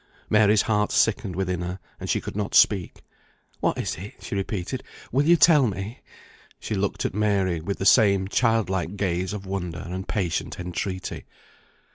[0.31, 3.03] Mary's heart sickened within her, and she could not speak.
[3.59, 4.81] "What is it?" she repeated.
[5.11, 5.99] "Will you tell me?"
[6.59, 10.59] She still looked at Mary, with the same child like gaze of wonder and patient
[10.59, 11.25] entreaty.